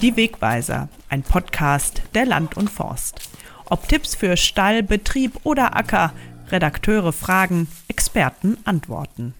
Die 0.00 0.16
Wegweiser, 0.16 0.88
ein 1.08 1.24
Podcast 1.24 2.02
der 2.14 2.24
Land 2.24 2.56
und 2.56 2.70
Forst. 2.70 3.28
Ob 3.68 3.88
Tipps 3.88 4.14
für 4.14 4.36
Stall, 4.36 4.84
Betrieb 4.84 5.32
oder 5.42 5.76
Acker, 5.76 6.12
Redakteure 6.52 7.12
fragen, 7.12 7.66
Experten 7.88 8.58
antworten. 8.64 9.34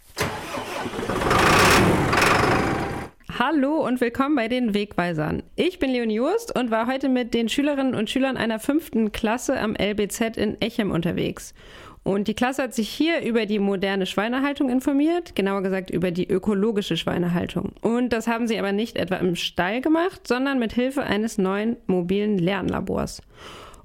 Hallo 3.39 3.87
und 3.87 4.01
willkommen 4.01 4.35
bei 4.35 4.49
den 4.49 4.75
Wegweisern. 4.75 5.45
Ich 5.55 5.79
bin 5.79 5.93
Leonie 5.93 6.17
Just 6.17 6.59
und 6.59 6.73
war 6.73 6.89
heute 6.89 7.09
mit 7.09 7.35
den 7.35 7.49
Schülerinnen 7.49 7.95
und 7.95 8.11
Schülern 8.11 8.37
einer 8.37 8.59
fünften 8.59 9.13
Klasse 9.13 9.61
am 9.61 9.77
LBZ 9.77 10.37
in 10.37 10.61
Echem 10.61 10.91
unterwegs. 10.91 11.55
Und 12.09 12.27
die 12.27 12.33
Klasse 12.33 12.63
hat 12.63 12.73
sich 12.73 12.89
hier 12.89 13.21
über 13.21 13.45
die 13.45 13.59
moderne 13.59 14.07
Schweinehaltung 14.07 14.71
informiert, 14.71 15.35
genauer 15.35 15.63
gesagt 15.63 15.91
über 15.91 16.11
die 16.11 16.27
ökologische 16.27 16.97
Schweinehaltung. 16.97 17.73
Und 17.83 18.15
das 18.15 18.27
haben 18.27 18.49
sie 18.49 18.59
aber 18.59 18.73
nicht 18.73 18.97
etwa 18.97 19.17
im 19.17 19.35
Stall 19.35 19.83
gemacht, 19.83 20.27
sondern 20.27 20.59
mit 20.59 20.73
Hilfe 20.73 21.03
eines 21.03 21.37
neuen 21.37 21.77
mobilen 21.87 22.39
Lernlabors. 22.39 23.21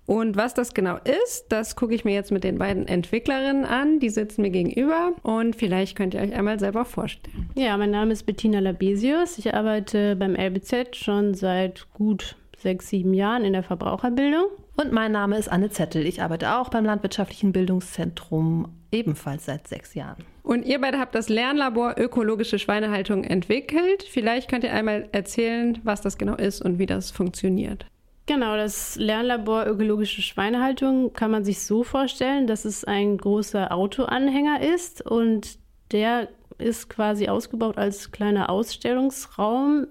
Und 0.06 0.38
was 0.38 0.54
das 0.54 0.74
genau 0.74 1.00
ist, 1.26 1.48
das 1.50 1.76
gucke 1.76 1.96
ich 1.96 2.06
mir 2.06 2.14
jetzt 2.14 2.32
mit 2.32 2.46
den 2.46 2.58
beiden 2.58 2.88
Entwicklerinnen 2.88 3.66
an. 3.66 4.00
Die 4.00 4.10
sitzen 4.10 4.44
mir 4.44 4.52
gegenüber 4.52 5.12
und 5.24 5.58
vielleicht 5.58 5.98
könnt 5.98 6.14
ihr 6.14 6.22
euch 6.22 6.34
einmal 6.34 6.62
selber 6.62 6.86
vorstellen. 6.86 7.50
Ja, 7.56 7.76
mein 7.76 7.92
Name 7.92 8.14
ist 8.14 8.24
Bettina 8.24 8.60
Labesius. 8.60 9.38
Ich 9.38 9.54
arbeite 9.54 10.16
beim 10.16 10.36
LBZ 10.36 10.96
schon 10.96 11.34
seit 11.34 11.88
gut 11.94 12.38
sechs, 12.64 12.90
sieben 12.90 13.14
Jahren 13.14 13.46
in 13.46 13.54
der 13.54 13.64
Verbraucherbildung. 13.64 14.46
Und 14.76 14.92
mein 14.92 15.12
Name 15.12 15.38
ist 15.38 15.50
Anne 15.50 15.70
Zettel. 15.70 16.06
Ich 16.08 16.22
arbeite 16.22 16.56
auch 16.56 16.70
beim 16.70 16.84
Landwirtschaftlichen 16.84 17.52
Bildungszentrum, 17.52 18.70
ebenfalls 18.92 19.46
seit 19.46 19.68
sechs 19.68 19.94
Jahren. 19.94 20.24
Und 20.42 20.66
ihr 20.66 20.82
beide 20.82 21.00
habt 21.00 21.14
das 21.14 21.30
Lernlabor 21.30 21.96
Ökologische 21.98 22.58
Schweinehaltung 22.58 23.24
entwickelt. 23.24 24.04
Vielleicht 24.04 24.50
könnt 24.50 24.64
ihr 24.64 24.74
einmal 24.74 25.08
erzählen, 25.12 25.80
was 25.84 26.02
das 26.02 26.18
genau 26.18 26.36
ist 26.36 26.62
und 26.64 26.80
wie 26.80 26.88
das 26.88 27.12
funktioniert. 27.12 27.86
Genau, 28.26 28.56
das 28.56 28.96
Lernlabor 28.96 29.68
Ökologische 29.68 30.22
Schweinehaltung 30.22 31.14
kann 31.14 31.30
man 31.30 31.44
sich 31.44 31.62
so 31.62 31.84
vorstellen, 31.84 32.48
dass 32.48 32.66
es 32.66 32.84
ein 32.84 33.18
großer 33.18 33.72
Autoanhänger 33.72 34.62
ist 34.62 35.06
und 35.06 35.60
der 35.92 36.30
ist 36.58 36.90
quasi 36.90 37.28
ausgebaut 37.28 37.78
als 37.78 38.12
kleiner 38.12 38.50
Ausstellungsraum 38.50 39.88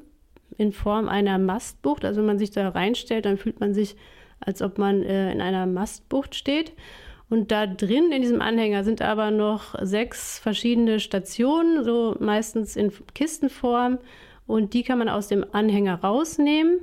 in 0.59 0.73
Form 0.73 1.09
einer 1.09 1.39
Mastbucht. 1.39 2.05
Also 2.05 2.21
wenn 2.21 2.27
man 2.27 2.39
sich 2.39 2.51
da 2.51 2.69
reinstellt, 2.69 3.25
dann 3.25 3.37
fühlt 3.39 3.61
man 3.61 3.75
sich 3.75 3.97
als 4.45 4.63
ob 4.63 4.79
man 4.79 5.03
äh, 5.03 5.33
in 5.33 5.41
einer 5.41 5.67
Mastbucht 5.67 6.35
steht. 6.35 6.73
Und 7.29 7.51
da 7.51 7.67
drin 7.67 8.13
in 8.13 8.21
diesem 8.21 8.43
Anhänger 8.43 8.85
sind 8.85 9.01
aber 9.01 9.31
noch 9.31 9.75
sechs 9.81 10.39
verschiedene 10.39 11.01
Stationen, 11.01 11.83
so 11.83 12.15
meistens 12.21 12.77
in 12.77 12.93
Kistenform. 13.15 13.99
Und 14.47 14.75
die 14.75 14.83
kann 14.83 14.99
man 14.99 15.09
aus 15.09 15.29
dem 15.29 15.45
Anhänger 15.53 16.01
rausnehmen 16.03 16.81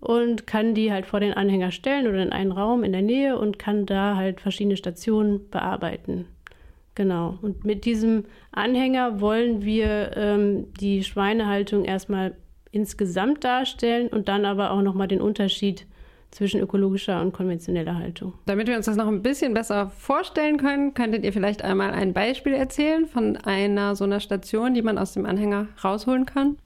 und 0.00 0.46
kann 0.46 0.74
die 0.74 0.90
halt 0.90 1.06
vor 1.06 1.20
den 1.20 1.34
Anhänger 1.34 1.70
stellen 1.70 2.08
oder 2.08 2.20
in 2.22 2.32
einen 2.32 2.50
Raum 2.50 2.82
in 2.82 2.92
der 2.92 3.02
Nähe 3.02 3.38
und 3.38 3.60
kann 3.60 3.86
da 3.86 4.16
halt 4.16 4.40
verschiedene 4.40 4.76
Stationen 4.76 5.48
bearbeiten. 5.50 6.26
Genau. 6.96 7.38
Und 7.40 7.64
mit 7.64 7.84
diesem 7.84 8.24
Anhänger 8.50 9.20
wollen 9.20 9.62
wir 9.62 10.16
ähm, 10.16 10.72
die 10.80 11.04
Schweinehaltung 11.04 11.84
erstmal 11.84 12.34
insgesamt 12.72 13.44
darstellen 13.44 14.08
und 14.08 14.28
dann 14.28 14.44
aber 14.44 14.72
auch 14.72 14.82
nochmal 14.82 15.08
den 15.08 15.20
Unterschied 15.20 15.86
zwischen 16.32 16.60
ökologischer 16.60 17.20
und 17.20 17.32
konventioneller 17.32 17.96
Haltung. 17.96 18.32
Damit 18.46 18.66
wir 18.66 18.76
uns 18.76 18.86
das 18.86 18.96
noch 18.96 19.06
ein 19.06 19.22
bisschen 19.22 19.54
besser 19.54 19.90
vorstellen 19.90 20.56
können, 20.56 20.94
könntet 20.94 21.24
ihr 21.24 21.32
vielleicht 21.32 21.62
einmal 21.62 21.92
ein 21.92 22.14
Beispiel 22.14 22.54
erzählen 22.54 23.06
von 23.06 23.36
einer 23.36 23.94
so 23.94 24.04
einer 24.04 24.18
Station, 24.18 24.74
die 24.74 24.82
man 24.82 24.98
aus 24.98 25.12
dem 25.12 25.26
Anhänger 25.26 25.68
rausholen 25.84 26.26
kann? 26.26 26.56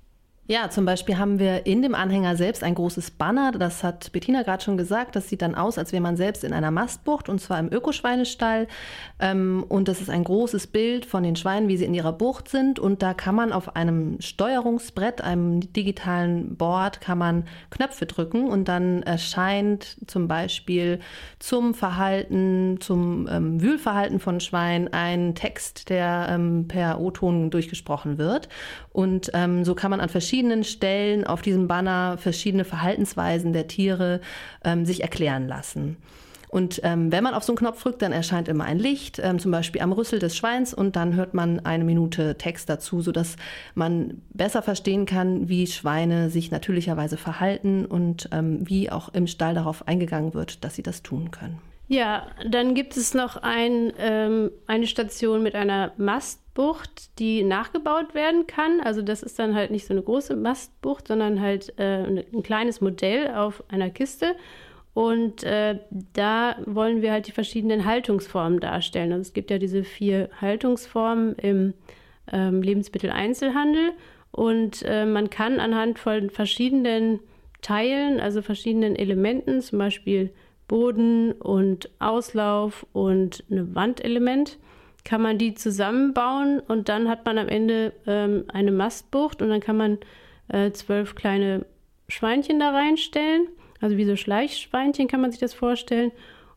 Ja, 0.48 0.70
zum 0.70 0.84
Beispiel 0.84 1.18
haben 1.18 1.40
wir 1.40 1.66
in 1.66 1.82
dem 1.82 1.96
Anhänger 1.96 2.36
selbst 2.36 2.62
ein 2.62 2.76
großes 2.76 3.10
Banner. 3.10 3.50
Das 3.50 3.82
hat 3.82 4.12
Bettina 4.12 4.42
gerade 4.44 4.62
schon 4.62 4.76
gesagt. 4.76 5.16
Das 5.16 5.28
sieht 5.28 5.42
dann 5.42 5.56
aus, 5.56 5.76
als 5.76 5.90
wäre 5.90 6.00
man 6.00 6.16
selbst 6.16 6.44
in 6.44 6.52
einer 6.52 6.70
Mastbucht 6.70 7.28
und 7.28 7.40
zwar 7.40 7.58
im 7.58 7.72
Ökoschweinestall. 7.72 8.68
Ähm, 9.18 9.64
und 9.68 9.88
das 9.88 10.00
ist 10.00 10.08
ein 10.08 10.22
großes 10.22 10.68
Bild 10.68 11.04
von 11.04 11.24
den 11.24 11.34
Schweinen, 11.34 11.66
wie 11.66 11.76
sie 11.76 11.84
in 11.84 11.94
ihrer 11.94 12.12
Bucht 12.12 12.48
sind. 12.48 12.78
Und 12.78 13.02
da 13.02 13.12
kann 13.12 13.34
man 13.34 13.52
auf 13.52 13.74
einem 13.74 14.20
Steuerungsbrett, 14.20 15.20
einem 15.20 15.72
digitalen 15.72 16.56
Board, 16.56 17.00
kann 17.00 17.18
man 17.18 17.48
Knöpfe 17.70 18.06
drücken 18.06 18.46
und 18.46 18.68
dann 18.68 19.02
erscheint 19.02 19.96
zum 20.06 20.28
Beispiel 20.28 21.00
zum 21.40 21.74
Verhalten, 21.74 22.76
zum 22.78 23.28
ähm, 23.28 23.60
Wühlverhalten 23.60 24.20
von 24.20 24.38
Schweinen 24.38 24.92
ein 24.92 25.34
Text, 25.34 25.90
der 25.90 26.28
ähm, 26.30 26.68
per 26.68 27.00
O-Ton 27.00 27.50
durchgesprochen 27.50 28.16
wird. 28.18 28.48
Und 28.92 29.30
so 29.62 29.74
kann 29.74 29.90
man 29.90 30.00
an 30.00 30.08
verschiedenen 30.08 30.35
verschiedenen 30.36 30.64
Stellen 30.64 31.26
auf 31.26 31.40
diesem 31.40 31.66
Banner 31.66 32.18
verschiedene 32.18 32.66
Verhaltensweisen 32.66 33.54
der 33.54 33.68
Tiere 33.68 34.20
ähm, 34.64 34.84
sich 34.84 35.00
erklären 35.00 35.48
lassen. 35.48 35.96
Und 36.50 36.82
ähm, 36.84 37.10
wenn 37.10 37.24
man 37.24 37.32
auf 37.32 37.42
so 37.42 37.52
einen 37.52 37.58
Knopf 37.58 37.82
drückt, 37.82 38.02
dann 38.02 38.12
erscheint 38.12 38.46
immer 38.46 38.64
ein 38.64 38.78
Licht, 38.78 39.18
ähm, 39.18 39.38
zum 39.38 39.50
Beispiel 39.50 39.80
am 39.80 39.92
Rüssel 39.92 40.18
des 40.18 40.36
Schweins, 40.36 40.74
und 40.74 40.94
dann 40.94 41.14
hört 41.14 41.32
man 41.32 41.60
eine 41.60 41.84
Minute 41.84 42.36
Text 42.36 42.68
dazu, 42.68 43.00
sodass 43.00 43.36
man 43.74 44.20
besser 44.34 44.60
verstehen 44.60 45.06
kann, 45.06 45.48
wie 45.48 45.66
Schweine 45.66 46.28
sich 46.28 46.50
natürlicherweise 46.50 47.16
verhalten 47.16 47.86
und 47.86 48.28
ähm, 48.30 48.58
wie 48.68 48.90
auch 48.90 49.08
im 49.14 49.26
Stall 49.26 49.54
darauf 49.54 49.88
eingegangen 49.88 50.34
wird, 50.34 50.64
dass 50.64 50.74
sie 50.74 50.82
das 50.82 51.02
tun 51.02 51.30
können. 51.30 51.58
Ja, 51.88 52.26
dann 52.44 52.74
gibt 52.74 52.96
es 52.96 53.14
noch 53.14 53.36
ein, 53.36 53.92
ähm, 53.98 54.50
eine 54.66 54.88
Station 54.88 55.42
mit 55.42 55.54
einer 55.54 55.92
Mastbucht, 55.96 57.16
die 57.20 57.44
nachgebaut 57.44 58.12
werden 58.12 58.48
kann. 58.48 58.80
Also 58.80 59.02
das 59.02 59.22
ist 59.22 59.38
dann 59.38 59.54
halt 59.54 59.70
nicht 59.70 59.86
so 59.86 59.94
eine 59.94 60.02
große 60.02 60.34
Mastbucht, 60.34 61.06
sondern 61.06 61.40
halt 61.40 61.78
äh, 61.78 62.04
ein 62.04 62.42
kleines 62.42 62.80
Modell 62.80 63.34
auf 63.34 63.62
einer 63.68 63.90
Kiste. 63.90 64.34
Und 64.94 65.44
äh, 65.44 65.78
da 66.14 66.56
wollen 66.64 67.02
wir 67.02 67.12
halt 67.12 67.28
die 67.28 67.32
verschiedenen 67.32 67.84
Haltungsformen 67.84 68.58
darstellen. 68.58 69.12
Also 69.12 69.22
es 69.22 69.32
gibt 69.32 69.50
ja 69.50 69.58
diese 69.58 69.84
vier 69.84 70.28
Haltungsformen 70.40 71.34
im 71.36 71.74
ähm, 72.32 72.62
Lebensmitteleinzelhandel. 72.62 73.92
Und 74.32 74.82
äh, 74.86 75.06
man 75.06 75.30
kann 75.30 75.60
anhand 75.60 76.00
von 76.00 76.30
verschiedenen 76.30 77.20
Teilen, 77.62 78.18
also 78.20 78.42
verschiedenen 78.42 78.96
Elementen, 78.96 79.60
zum 79.60 79.78
Beispiel 79.78 80.30
Boden 80.68 81.32
und 81.32 81.90
Auslauf 81.98 82.86
und 82.92 83.44
ein 83.50 83.74
Wandelement 83.74 84.58
kann 85.04 85.22
man 85.22 85.38
die 85.38 85.54
zusammenbauen 85.54 86.58
und 86.58 86.88
dann 86.88 87.08
hat 87.08 87.24
man 87.24 87.38
am 87.38 87.48
Ende 87.48 87.92
ähm, 88.06 88.44
eine 88.48 88.72
Mastbucht 88.72 89.40
und 89.40 89.48
dann 89.48 89.60
kann 89.60 89.76
man 89.76 89.98
äh, 90.48 90.72
zwölf 90.72 91.14
kleine 91.14 91.64
Schweinchen 92.08 92.58
da 92.58 92.70
reinstellen. 92.70 93.46
Also 93.80 93.96
wie 93.96 94.04
so 94.04 94.16
Schleichschweinchen 94.16 95.06
kann 95.06 95.20
man 95.20 95.30
sich 95.30 95.40
das 95.40 95.54
vorstellen 95.54 96.10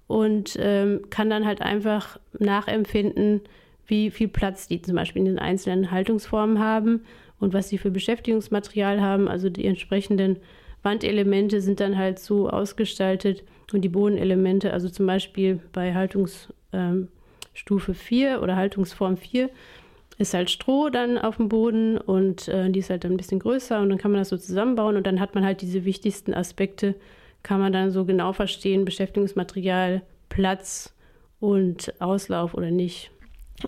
und 0.07 0.57
ähm, 0.59 1.01
kann 1.11 1.29
dann 1.29 1.45
halt 1.45 1.61
einfach 1.61 2.19
nachempfinden, 2.39 3.41
wie 3.85 4.09
viel 4.09 4.27
Platz 4.27 4.67
die 4.67 4.81
zum 4.81 4.95
Beispiel 4.95 5.19
in 5.19 5.25
den 5.25 5.39
einzelnen 5.39 5.91
Haltungsformen 5.91 6.59
haben 6.59 7.05
und 7.39 7.53
was 7.53 7.69
sie 7.69 7.77
für 7.77 7.91
Beschäftigungsmaterial 7.91 9.01
haben. 9.01 9.27
Also 9.27 9.49
die 9.49 9.65
entsprechenden 9.65 10.37
Wandelemente 10.83 11.61
sind 11.61 11.79
dann 11.79 11.97
halt 11.97 12.19
so 12.19 12.49
ausgestaltet, 12.49 13.43
und 13.73 13.81
die 13.81 13.89
Bodenelemente, 13.89 14.73
also 14.73 14.89
zum 14.89 15.05
Beispiel 15.05 15.59
bei 15.73 15.93
Haltungsstufe 15.93 16.51
ähm, 16.73 17.07
4 17.93 18.41
oder 18.41 18.55
Haltungsform 18.55 19.17
4, 19.17 19.49
ist 20.17 20.33
halt 20.33 20.49
Stroh 20.49 20.89
dann 20.89 21.17
auf 21.17 21.37
dem 21.37 21.49
Boden 21.49 21.97
und 21.97 22.47
äh, 22.49 22.69
die 22.69 22.79
ist 22.79 22.89
halt 22.89 23.03
dann 23.03 23.11
ein 23.11 23.17
bisschen 23.17 23.39
größer 23.39 23.79
und 23.79 23.89
dann 23.89 23.97
kann 23.97 24.11
man 24.11 24.19
das 24.19 24.29
so 24.29 24.37
zusammenbauen 24.37 24.97
und 24.97 25.07
dann 25.07 25.19
hat 25.19 25.33
man 25.33 25.45
halt 25.45 25.61
diese 25.61 25.85
wichtigsten 25.85 26.33
Aspekte, 26.33 26.95
kann 27.41 27.59
man 27.61 27.71
dann 27.71 27.91
so 27.91 28.03
genau 28.03 28.33
verstehen, 28.33 28.83
Beschäftigungsmaterial, 28.83 30.01
Platz 30.27 30.93
und 31.39 31.93
Auslauf 32.01 32.53
oder 32.53 32.69
nicht. 32.69 33.11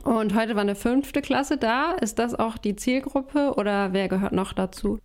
Und 0.04 0.36
heute 0.36 0.56
war 0.56 0.62
eine 0.62 0.76
fünfte 0.76 1.22
Klasse 1.22 1.58
da. 1.58 1.94
Ist 1.94 2.20
das 2.20 2.34
auch 2.36 2.58
die 2.58 2.76
Zielgruppe 2.76 3.54
oder 3.58 3.94
wer 3.94 4.08
gehört 4.08 4.34
noch 4.34 4.54
dazu? 4.54 5.00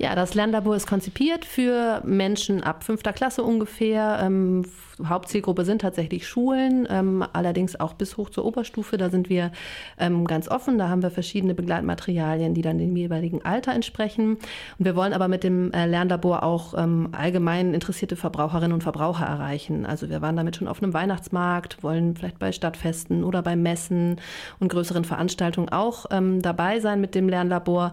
Ja, 0.00 0.14
das 0.14 0.32
Lernlabor 0.32 0.76
ist 0.76 0.86
konzipiert 0.86 1.44
für 1.44 2.00
Menschen 2.06 2.62
ab 2.62 2.84
fünfter 2.84 3.12
Klasse 3.12 3.42
ungefähr. 3.42 4.18
Ähm, 4.22 4.64
Hauptzielgruppe 5.04 5.66
sind 5.66 5.82
tatsächlich 5.82 6.26
Schulen, 6.26 6.88
ähm, 6.88 7.22
allerdings 7.34 7.78
auch 7.78 7.92
bis 7.92 8.16
hoch 8.16 8.30
zur 8.30 8.46
Oberstufe. 8.46 8.96
Da 8.96 9.10
sind 9.10 9.28
wir 9.28 9.52
ähm, 9.98 10.24
ganz 10.26 10.48
offen. 10.48 10.78
Da 10.78 10.88
haben 10.88 11.02
wir 11.02 11.10
verschiedene 11.10 11.52
Begleitmaterialien, 11.52 12.54
die 12.54 12.62
dann 12.62 12.78
dem 12.78 12.96
jeweiligen 12.96 13.44
Alter 13.44 13.74
entsprechen. 13.74 14.38
Und 14.78 14.86
wir 14.86 14.96
wollen 14.96 15.12
aber 15.12 15.28
mit 15.28 15.44
dem 15.44 15.70
äh, 15.72 15.84
Lernlabor 15.84 16.44
auch 16.44 16.72
ähm, 16.78 17.10
allgemein 17.12 17.74
interessierte 17.74 18.16
Verbraucherinnen 18.16 18.72
und 18.72 18.82
Verbraucher 18.82 19.26
erreichen. 19.26 19.84
Also 19.84 20.08
wir 20.08 20.22
waren 20.22 20.36
damit 20.36 20.56
schon 20.56 20.68
auf 20.68 20.82
einem 20.82 20.94
Weihnachtsmarkt, 20.94 21.82
wollen 21.82 22.16
vielleicht 22.16 22.38
bei 22.38 22.52
Stadtfesten 22.52 23.22
oder 23.22 23.42
bei 23.42 23.54
Messen 23.54 24.16
und 24.60 24.68
größeren 24.68 25.04
Veranstaltungen 25.04 25.68
auch 25.68 26.06
ähm, 26.10 26.40
dabei 26.40 26.80
sein 26.80 27.02
mit 27.02 27.14
dem 27.14 27.28
Lernlabor, 27.28 27.92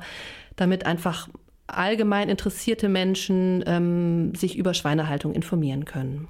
damit 0.55 0.85
einfach 0.85 1.27
allgemein 1.67 2.29
interessierte 2.29 2.89
Menschen 2.89 3.63
ähm, 3.67 4.33
sich 4.35 4.57
über 4.57 4.73
Schweinehaltung 4.73 5.33
informieren 5.33 5.85
können. 5.85 6.27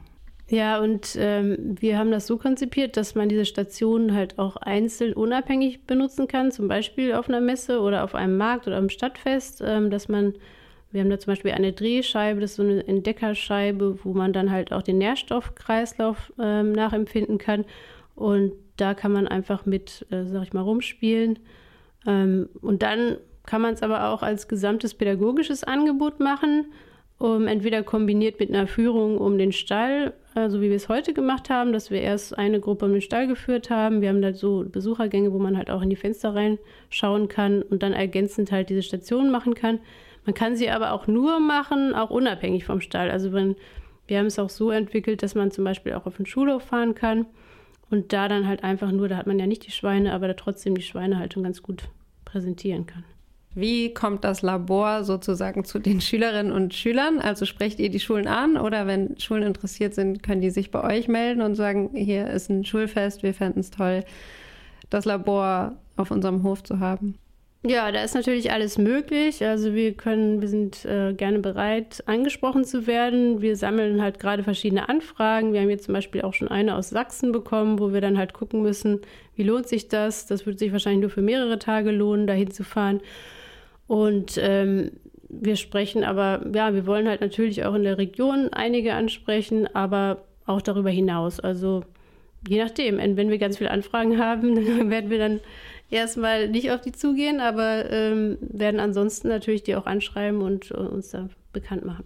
Ja, 0.50 0.80
und 0.80 1.18
ähm, 1.19 1.75
wir 1.80 1.98
haben 1.98 2.10
das 2.10 2.25
so 2.25 2.38
konzipiert, 2.38 2.95
dass 2.95 3.16
man 3.16 3.28
diese 3.28 3.44
Stationen 3.45 4.13
halt 4.13 4.39
auch 4.39 4.56
einzeln 4.56 5.13
unabhängig 5.13 5.84
benutzen 5.86 6.28
kann, 6.28 6.51
zum 6.51 6.69
Beispiel 6.69 7.13
auf 7.13 7.28
einer 7.28 7.42
Messe 7.42 7.81
oder 7.81 8.04
auf 8.06 8.16
einem 8.16 8.38
Markt 8.38 8.66
oder 8.66 8.78
am 8.78 8.89
Stadtfest, 8.89 9.62
ähm, 9.66 9.89
dass 9.89 10.07
man 10.07 10.36
Wir 10.92 11.01
haben 11.01 11.10
da 11.10 11.19
zum 11.19 11.31
Beispiel 11.31 11.51
eine 11.51 11.74
Drehscheibe, 11.74 12.40
das 12.40 12.51
ist 12.51 12.56
so 12.56 12.63
eine 12.63 12.88
Entdeckerscheibe, 12.88 14.00
wo 14.04 14.13
man 14.13 14.31
dann 14.31 14.50
halt 14.51 14.72
auch 14.72 14.81
den 14.81 15.00
Nährstoffkreislauf 15.00 16.31
ähm, 16.40 16.72
nachempfinden 16.72 17.38
kann. 17.38 17.66
Und 18.16 18.54
da 18.78 18.94
kann 18.94 19.12
man 19.12 19.28
einfach 19.28 19.66
mit, 19.66 20.06
äh, 20.12 20.24
sag 20.25 20.44
ich 20.44 20.54
mal, 20.54 20.62
rumspielen. 20.62 21.40
Ähm, 22.06 22.48
und 22.62 22.83
dann 22.83 23.18
kann 23.47 23.61
man 23.61 23.73
es 23.73 23.81
aber 23.81 24.09
auch 24.09 24.21
als 24.21 24.47
gesamtes 24.47 24.94
pädagogisches 24.94 25.63
Angebot 25.63 26.19
machen, 26.19 26.65
um 27.17 27.47
entweder 27.47 27.81
kombiniert 27.81 28.39
mit 28.39 28.49
einer 28.49 28.67
Führung 28.67 29.17
um 29.17 29.39
den 29.39 29.51
Stall, 29.51 30.13
äh, 30.35 30.49
so 30.49 30.61
wie 30.61 30.69
wir 30.69 30.75
es 30.75 30.89
heute 30.89 31.13
gemacht 31.13 31.49
haben, 31.49 31.73
dass 31.73 31.89
wir 31.89 32.01
erst 32.01 32.38
eine 32.38 32.59
Gruppe 32.59 32.85
um 32.85 32.91
den 32.91 33.01
Stall 33.01 33.25
geführt 33.25 33.71
haben. 33.71 34.01
Wir 34.01 34.09
haben 34.09 34.21
da 34.21 34.33
so 34.33 34.65
Besuchergänge, 34.69 35.33
wo 35.33 35.39
man 35.39 35.57
halt 35.57 35.71
auch 35.71 35.81
in 35.81 35.89
die 35.89 35.95
Fenster 35.95 36.35
reinschauen 36.35 37.29
kann 37.29 37.63
und 37.63 37.81
dann 37.81 37.94
ergänzend 37.94 38.51
halt 38.51 38.69
diese 38.69 38.83
Stationen 38.83 39.31
machen 39.31 39.55
kann. 39.55 39.79
Man 40.25 40.35
kann 40.35 40.57
sie 40.57 40.69
aber 40.69 40.91
auch 40.91 41.07
nur 41.07 41.39
machen, 41.39 41.95
auch 41.95 42.09
unabhängig 42.09 42.65
vom 42.65 42.81
Stall. 42.81 43.09
Also 43.09 43.31
wenn, 43.31 43.55
wir 44.07 44.19
haben 44.19 44.25
es 44.25 44.38
auch 44.38 44.49
so 44.49 44.71
entwickelt, 44.71 45.23
dass 45.23 45.35
man 45.35 45.51
zum 45.51 45.63
Beispiel 45.63 45.94
auch 45.94 46.05
auf 46.05 46.17
den 46.17 46.25
Schulhof 46.25 46.63
fahren 46.63 46.95
kann 46.95 47.25
und 47.89 48.11
da 48.11 48.27
dann 48.27 48.45
halt 48.45 48.63
einfach 48.63 48.91
nur, 48.91 49.07
da 49.07 49.15
hat 49.15 49.25
man 49.25 49.39
ja 49.39 49.47
nicht 49.47 49.65
die 49.65 49.71
Schweine, 49.71 50.11
aber 50.11 50.27
da 50.27 50.33
trotzdem 50.33 50.75
die 50.75 50.81
Schweinehaltung 50.81 51.44
ganz 51.44 51.63
gut 51.63 51.83
präsentieren 52.25 52.85
kann. 52.85 53.05
Wie 53.59 53.92
kommt 53.92 54.24
das 54.24 54.44
Labor 54.44 55.04
sozusagen 55.04 55.65
zu 55.65 55.80
den 55.80 56.00
Schülerinnen 56.00 56.51
und 56.51 56.75
Schülern? 56.75 57.19
Also 57.19 57.48
sprecht 57.48 57.80
ihr 57.80 57.89
die 57.89 58.00
Schulen 58.00 58.27
an 58.27 58.56
oder 58.56 58.86
wenn 58.86 59.18
Schulen 59.19 59.42
interessiert 59.42 59.95
sind, 59.95 60.21
können 60.21 60.42
die 60.42 60.51
sich 60.51 60.69
bei 60.69 60.83
euch 60.83 61.07
melden 61.07 61.42
und 61.42 61.56
sagen, 61.56 61.89
hier 61.95 62.30
ist 62.30 62.51
ein 62.51 62.65
Schulfest, 62.65 63.24
wir 63.24 63.33
fänden 63.33 63.62
es 63.62 63.71
toll, 63.71 64.04
das 64.92 65.06
Labor 65.06 65.74
auf 65.95 66.12
unserem 66.12 66.44
Hof 66.44 66.62
zu 66.62 66.80
haben? 66.80 67.15
Ja, 67.65 67.92
da 67.92 68.04
ist 68.04 68.13
natürlich 68.13 68.51
alles 68.51 68.77
möglich. 68.77 69.44
Also 69.44 69.74
wir 69.74 69.94
können, 69.94 70.39
wir 70.39 70.50
sind 70.50 70.86
äh, 70.86 71.13
gerne 71.13 71.39
bereit, 71.39 72.04
angesprochen 72.06 72.63
zu 72.63 72.86
werden. 72.86 73.42
Wir 73.42 73.56
sammeln 73.56 74.04
halt 74.04 74.19
gerade 74.19 74.44
verschiedene 74.44 74.88
Anfragen. 74.88 75.51
Wir 75.51 75.62
haben 75.62 75.71
jetzt 75.71 75.86
zum 75.86 75.95
Beispiel 75.95 76.21
auch 76.21 76.36
schon 76.36 76.48
eine 76.48 76.75
aus 76.75 76.92
Sachsen 76.92 77.31
bekommen, 77.31 77.80
wo 77.80 77.92
wir 77.92 78.01
dann 78.01 78.19
halt 78.19 78.33
gucken 78.33 78.62
müssen, 78.62 79.01
wie 79.36 79.42
lohnt 79.42 79.68
sich 79.68 79.88
das? 79.88 80.27
Das 80.27 80.45
würde 80.45 80.59
sich 80.59 80.71
wahrscheinlich 80.71 81.01
nur 81.01 81.09
für 81.09 81.24
mehrere 81.24 81.57
Tage 81.57 81.89
lohnen, 81.89 82.27
dahin 82.27 82.51
zu 82.51 82.63
fahren. 82.63 83.01
Und 83.88 84.38
ähm, 84.42 84.92
wir 85.30 85.56
sprechen 85.56 86.04
aber, 86.04 86.45
ja, 86.54 86.74
wir 86.74 86.86
wollen 86.86 87.07
halt 87.07 87.22
natürlich 87.22 87.66
auch 87.66 87.74
in 87.74 87.84
der 87.84 87.98
Region 87.98 88.50
einige 88.51 88.94
ansprechen, 88.94 89.68
aber 89.74 90.24
auch 90.45 90.62
darüber 90.62 90.89
hinaus. 90.89 91.39
Also 91.39 91.84
je 92.48 92.62
nachdem, 92.62 92.98
wenn 92.98 93.30
wir 93.30 93.38
ganz 93.38 93.57
viele 93.57 93.72
Anfragen 93.72 94.18
haben, 94.24 94.56
dann 94.56 94.89
werden 94.89 95.10
wir 95.10 95.19
dann 95.19 95.39
erstmal 95.89 96.50
nicht 96.50 96.72
auf 96.72 96.81
die 96.81 96.92
zugehen, 96.92 97.39
aber 97.39 97.89
ähm, 97.92 98.38
werden 98.42 98.80
ansonsten 98.80 99.28
natürlich 99.28 99.63
die 99.63 99.75
auch 99.75 99.86
anschreiben 99.86 100.42
und 100.42 100.72
uh, 100.72 100.80
uns 100.80 101.12
da 101.12 101.30
bekannt 101.54 101.86
machen. 101.86 102.06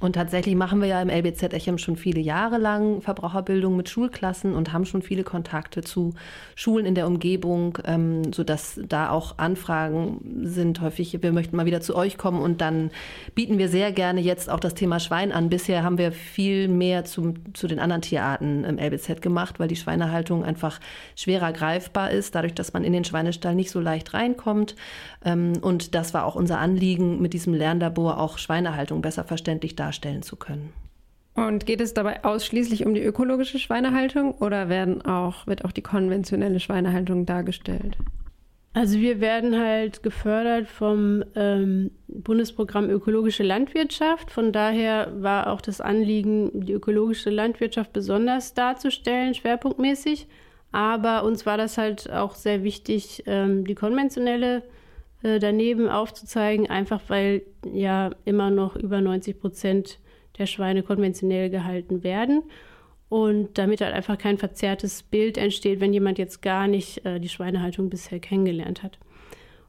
Und 0.00 0.12
tatsächlich 0.12 0.54
machen 0.54 0.80
wir 0.80 0.86
ja 0.86 1.02
im 1.02 1.08
LBZ 1.10 1.52
Echem 1.52 1.76
schon 1.76 1.96
viele 1.96 2.20
Jahre 2.20 2.56
lang 2.58 3.00
Verbraucherbildung 3.00 3.76
mit 3.76 3.88
Schulklassen 3.88 4.54
und 4.54 4.72
haben 4.72 4.84
schon 4.84 5.02
viele 5.02 5.24
Kontakte 5.24 5.82
zu 5.82 6.14
Schulen 6.54 6.86
in 6.86 6.94
der 6.94 7.08
Umgebung, 7.08 7.78
ähm, 7.84 8.32
sodass 8.32 8.80
da 8.88 9.10
auch 9.10 9.38
Anfragen 9.38 10.20
sind. 10.44 10.80
Häufig, 10.80 11.20
wir 11.20 11.32
möchten 11.32 11.56
mal 11.56 11.66
wieder 11.66 11.80
zu 11.80 11.96
euch 11.96 12.16
kommen 12.16 12.40
und 12.40 12.60
dann 12.60 12.92
bieten 13.34 13.58
wir 13.58 13.68
sehr 13.68 13.90
gerne 13.90 14.20
jetzt 14.20 14.48
auch 14.48 14.60
das 14.60 14.74
Thema 14.74 15.00
Schwein 15.00 15.32
an. 15.32 15.48
Bisher 15.48 15.82
haben 15.82 15.98
wir 15.98 16.12
viel 16.12 16.68
mehr 16.68 17.04
zum, 17.04 17.52
zu 17.54 17.66
den 17.66 17.80
anderen 17.80 18.02
Tierarten 18.02 18.62
im 18.62 18.78
LBZ 18.78 19.20
gemacht, 19.20 19.58
weil 19.58 19.66
die 19.66 19.74
Schweinehaltung 19.74 20.44
einfach 20.44 20.78
schwerer 21.16 21.52
greifbar 21.52 22.12
ist, 22.12 22.36
dadurch, 22.36 22.54
dass 22.54 22.72
man 22.72 22.84
in 22.84 22.92
den 22.92 23.04
Schweinestall 23.04 23.56
nicht 23.56 23.72
so 23.72 23.80
leicht 23.80 24.14
reinkommt. 24.14 24.76
Ähm, 25.24 25.54
und 25.60 25.96
das 25.96 26.14
war 26.14 26.24
auch 26.24 26.36
unser 26.36 26.60
Anliegen, 26.60 27.20
mit 27.20 27.32
diesem 27.32 27.52
Lernlabor 27.52 28.20
auch 28.20 28.38
Schweinehaltung 28.38 29.02
besser 29.02 29.24
verständlich 29.24 29.74
darstellen 29.88 30.22
zu 30.22 30.36
können. 30.36 30.72
Und 31.34 31.66
geht 31.66 31.80
es 31.80 31.94
dabei 31.94 32.24
ausschließlich 32.24 32.84
um 32.84 32.94
die 32.94 33.02
ökologische 33.02 33.58
Schweinehaltung 33.58 34.32
oder 34.32 34.68
werden 34.68 35.02
auch, 35.02 35.46
wird 35.46 35.64
auch 35.64 35.72
die 35.72 35.82
konventionelle 35.82 36.60
Schweinehaltung 36.60 37.26
dargestellt? 37.26 37.96
Also 38.74 38.98
wir 38.98 39.20
werden 39.20 39.58
halt 39.58 40.02
gefördert 40.02 40.68
vom 40.68 41.24
ähm, 41.36 41.90
Bundesprogramm 42.08 42.90
Ökologische 42.90 43.44
Landwirtschaft. 43.44 44.30
Von 44.30 44.52
daher 44.52 45.12
war 45.22 45.52
auch 45.52 45.60
das 45.60 45.80
Anliegen, 45.80 46.66
die 46.66 46.72
ökologische 46.72 47.30
Landwirtschaft 47.30 47.92
besonders 47.92 48.54
darzustellen, 48.54 49.34
schwerpunktmäßig. 49.34 50.26
Aber 50.70 51.24
uns 51.24 51.46
war 51.46 51.56
das 51.56 51.78
halt 51.78 52.12
auch 52.12 52.34
sehr 52.34 52.62
wichtig, 52.62 53.22
ähm, 53.26 53.64
die 53.64 53.74
konventionelle 53.74 54.64
äh, 55.22 55.38
daneben 55.38 55.88
aufzuzeigen, 55.88 56.68
einfach 56.68 57.00
weil 57.08 57.42
ja 57.72 58.10
immer 58.24 58.50
noch 58.50 58.76
über 58.76 59.00
90 59.00 59.40
Prozent 59.40 59.98
der 60.38 60.46
Schweine 60.46 60.82
konventionell 60.82 61.50
gehalten 61.50 62.02
werden. 62.04 62.42
Und 63.08 63.56
damit 63.56 63.80
halt 63.80 63.94
einfach 63.94 64.18
kein 64.18 64.36
verzerrtes 64.36 65.02
Bild 65.02 65.38
entsteht, 65.38 65.80
wenn 65.80 65.94
jemand 65.94 66.18
jetzt 66.18 66.42
gar 66.42 66.68
nicht 66.68 67.04
äh, 67.06 67.18
die 67.18 67.30
Schweinehaltung 67.30 67.88
bisher 67.88 68.20
kennengelernt 68.20 68.82
hat. 68.82 68.98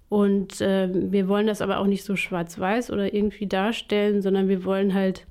Und 0.09 0.59
äh, 0.59 0.89
wir 0.91 1.27
wollen 1.27 1.47
das 1.47 1.61
aber 1.61 1.79
auch 1.79 1.85
nicht 1.85 2.03
so 2.03 2.15
schwarz-weiß 2.15 2.91
oder 2.91 3.13
irgendwie 3.13 3.47
darstellen, 3.47 4.21
sondern 4.21 4.49
wir 4.49 4.65
wollen 4.65 4.93
halt 4.93 5.25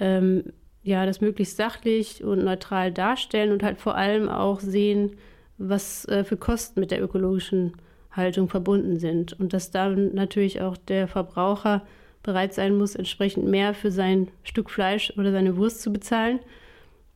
ähm, 0.00 0.44
ja 0.82 1.06
das 1.06 1.20
möglichst 1.20 1.56
sachlich 1.56 2.24
und 2.24 2.42
neutral 2.42 2.90
darstellen 2.90 3.52
und 3.52 3.62
halt 3.62 3.78
vor 3.78 3.94
allem 3.94 4.28
auch 4.28 4.58
sehen, 4.58 5.16
was 5.58 6.06
äh, 6.08 6.24
für 6.24 6.36
Kosten 6.36 6.80
mit 6.80 6.90
der 6.90 7.02
ökologischen 7.02 7.74
Haltung 8.12 8.48
verbunden 8.48 8.98
sind. 8.98 9.38
Und 9.38 9.52
dass 9.52 9.70
dann 9.70 10.14
natürlich 10.14 10.60
auch 10.60 10.76
der 10.76 11.08
Verbraucher 11.08 11.82
bereit 12.22 12.54
sein 12.54 12.76
muss, 12.76 12.94
entsprechend 12.94 13.46
mehr 13.46 13.74
für 13.74 13.90
sein 13.90 14.28
Stück 14.44 14.70
Fleisch 14.70 15.12
oder 15.16 15.32
seine 15.32 15.56
Wurst 15.56 15.82
zu 15.82 15.92
bezahlen, 15.92 16.40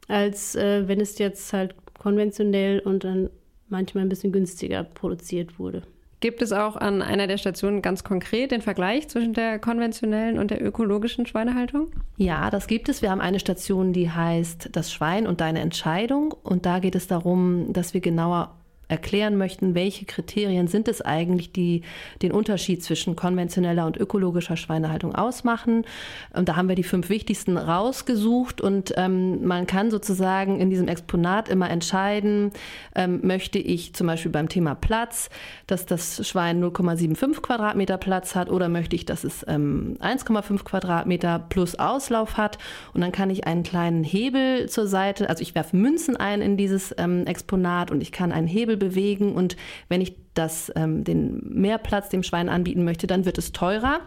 als 0.09 0.55
äh, 0.57 0.89
wenn 0.89 1.01
es 1.01 1.19
jetzt 1.19 1.53
halt 1.53 1.75
konventionell 1.99 2.81
und 2.81 3.05
dann 3.05 3.31
manchmal 3.69 4.05
ein 4.05 4.09
bisschen 4.09 4.33
günstiger 4.33 4.85
produziert 4.85 5.59
wurde. 5.59 5.83
Gibt 6.21 6.41
es 6.41 6.51
auch 6.53 6.77
an 6.77 7.03
einer 7.03 7.27
der 7.27 7.37
Stationen 7.37 7.83
ganz 7.83 8.03
konkret 8.03 8.51
den 8.51 8.63
Vergleich 8.63 9.09
zwischen 9.09 9.35
der 9.35 9.59
konventionellen 9.59 10.39
und 10.39 10.51
der 10.51 10.65
ökologischen 10.65 11.27
Schweinehaltung? 11.27 11.89
Ja, 12.17 12.51
das 12.51 12.69
gibt 12.69 12.89
es. 12.89 13.03
Wir 13.03 13.11
haben 13.11 13.21
eine 13.21 13.39
Station, 13.39 13.93
die 13.93 14.11
heißt 14.11 14.71
Das 14.73 14.91
Schwein 14.91 15.27
und 15.27 15.43
deine 15.43 15.61
Entscheidung. 15.61 16.33
Und 16.43 16.65
da 16.65 16.79
geht 16.79 16.95
es 16.95 17.07
darum, 17.07 17.73
dass 17.75 17.93
wir 17.93 18.01
genauer 18.01 18.56
erklären 18.89 19.37
möchten, 19.37 19.75
welche 19.75 20.05
Kriterien 20.05 20.69
sind 20.69 20.87
es 20.87 21.03
eigentlich, 21.03 21.53
die 21.53 21.83
den 22.23 22.31
Unterschied 22.31 22.85
zwischen 22.85 23.17
konventioneller 23.17 23.85
und 23.87 23.97
ökologischer 23.97 24.57
Schweinehaltung 24.57 25.15
ausmachen. 25.15 25.85
Und 26.33 26.49
da 26.49 26.57
haben 26.57 26.69
wir 26.69 26.77
die 26.77 26.85
fünf 26.85 27.09
wichtigsten 27.09 27.57
rausgesucht 27.57 28.61
und 28.61 28.95
ähm, 28.97 29.45
man 29.45 29.67
kann 29.67 29.91
sozusagen 29.91 30.61
in 30.61 30.71
diesem 30.71 30.87
Exponat 30.87 31.49
immer 31.49 31.69
entscheiden, 31.69 32.53
ähm, 32.95 33.21
möchte 33.23 33.59
ich 33.59 33.95
zum 33.95 34.07
Beispiel 34.07 34.31
beim 34.31 34.49
Thema 34.49 34.77
Platz, 34.77 35.31
dass 35.67 35.87
das 35.87 36.27
Schwein 36.27 36.63
0,75 36.63 37.41
Quadratmeter 37.43 37.99
Platz 37.99 38.37
hat 38.37 38.51
oder 38.51 38.69
möchte 38.69 38.95
ich, 38.95 39.05
dass 39.05 39.25
es 39.25 39.45
ähm, 39.49 39.97
1,5 40.01 40.63
Quadratmeter 40.63 41.41
plus 41.49 41.77
Auslauf 41.77 42.37
hat 42.37 42.59
und 42.95 43.01
dann 43.01 43.11
kann 43.11 43.31
ich 43.31 43.47
einen 43.47 43.65
kleinen 43.65 44.05
Hebel 44.05 44.69
zur 44.69 44.87
Seite, 44.87 45.29
also 45.29 45.43
ich 45.43 45.57
werfe 45.57 45.77
Münzen 45.77 46.17
ein 46.17 46.41
in 46.41 46.57
dieses 46.57 46.95
ähm, 46.99 47.27
Exponat 47.27 47.91
und 47.91 48.01
ich 48.01 48.13
kann 48.13 48.31
einen 48.31 48.47
Hebel 48.47 48.76
Hebel 48.77 48.89
bewegen 48.89 49.35
und 49.35 49.57
wenn 49.89 50.01
ich 50.01 50.15
das, 50.35 50.71
ähm, 50.77 51.05
den 51.05 51.41
Mehrplatz 51.49 52.11
dem 52.11 52.23
Schwein 52.23 52.49
anbieten 52.49 52.85
möchte, 52.85 53.07
dann 53.07 53.25
wird 53.25 53.39
es 53.39 53.53
teurer. 53.53 54.01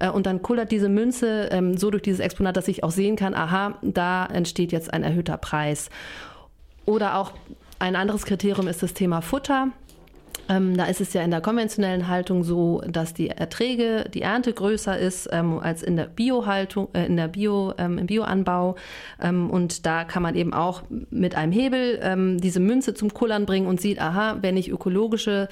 Äh, 0.00 0.10
und 0.10 0.26
dann 0.26 0.42
kullert 0.42 0.72
diese 0.72 0.88
Münze 0.88 1.48
ähm, 1.52 1.76
so 1.76 1.90
durch 1.90 2.02
dieses 2.02 2.20
Exponat, 2.20 2.56
dass 2.56 2.68
ich 2.68 2.82
auch 2.82 2.90
sehen 2.90 3.16
kann, 3.16 3.34
aha, 3.34 3.78
da 3.82 4.26
entsteht 4.26 4.72
jetzt 4.72 4.92
ein 4.92 5.04
erhöhter 5.04 5.36
Preis. 5.36 5.90
Oder 6.84 7.16
auch 7.16 7.32
ein 7.78 7.96
anderes 7.96 8.24
Kriterium 8.24 8.68
ist 8.68 8.82
das 8.82 8.94
Thema 8.94 9.20
Futter. 9.20 9.68
Ähm, 10.48 10.76
da 10.76 10.84
ist 10.84 11.00
es 11.00 11.12
ja 11.12 11.22
in 11.22 11.30
der 11.30 11.40
konventionellen 11.40 12.08
Haltung 12.08 12.44
so, 12.44 12.82
dass 12.86 13.14
die 13.14 13.30
Erträge, 13.30 14.08
die 14.12 14.22
Ernte 14.22 14.52
größer 14.52 14.98
ist 14.98 15.28
ähm, 15.32 15.58
als 15.58 15.82
in 15.82 15.96
der 15.96 16.06
Biohaltung, 16.06 16.88
äh, 16.94 17.06
in 17.06 17.16
der 17.16 17.28
Bio, 17.28 17.74
ähm, 17.78 17.98
im 17.98 18.06
Bioanbau. 18.06 18.76
Ähm, 19.20 19.50
und 19.50 19.86
da 19.86 20.04
kann 20.04 20.22
man 20.22 20.34
eben 20.34 20.52
auch 20.52 20.82
mit 21.10 21.34
einem 21.34 21.52
Hebel 21.52 21.98
ähm, 22.02 22.38
diese 22.38 22.60
Münze 22.60 22.94
zum 22.94 23.12
Kullern 23.12 23.46
bringen 23.46 23.66
und 23.66 23.80
sieht, 23.80 24.00
aha, 24.00 24.38
wenn 24.40 24.56
ich 24.56 24.70
ökologische 24.70 25.48